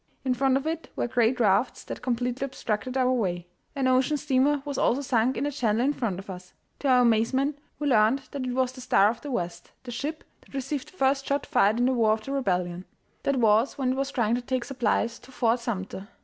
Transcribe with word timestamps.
In 0.25 0.33
front 0.33 0.57
of 0.57 0.65
it 0.65 0.89
were 0.95 1.07
great 1.07 1.39
rafts 1.39 1.83
that 1.83 2.01
completely 2.01 2.43
obstructed 2.43 2.97
our 2.97 3.11
way. 3.13 3.45
An 3.75 3.87
ocean 3.87 4.17
steamer 4.17 4.63
was 4.65 4.75
also 4.79 5.01
sunk 5.01 5.37
in 5.37 5.43
the 5.43 5.51
channel 5.51 5.85
in 5.85 5.93
front 5.93 6.17
of 6.17 6.27
us. 6.27 6.53
To 6.79 6.87
our 6.87 7.01
amazement 7.03 7.59
we 7.77 7.85
learned 7.87 8.23
that 8.31 8.47
it 8.47 8.55
was 8.55 8.71
the 8.71 8.81
Star 8.81 9.11
of 9.11 9.21
the 9.21 9.29
West, 9.29 9.69
the 9.83 9.91
ship 9.91 10.23
that 10.43 10.55
received 10.55 10.87
the 10.91 10.97
first 10.97 11.27
shot 11.27 11.45
fired 11.45 11.77
in 11.77 11.85
the 11.85 11.93
war 11.93 12.13
of 12.13 12.23
the 12.25 12.31
Rebellion. 12.31 12.85
That 13.21 13.35
was 13.35 13.77
when 13.77 13.91
it 13.91 13.95
was 13.95 14.09
trying 14.09 14.33
to 14.33 14.41
take 14.41 14.63
supplies 14.65 15.19
to 15.19 15.31
Fort 15.31 15.59
Sumter. 15.59 16.07